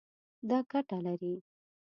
[0.49, 1.33] دا ګټه لري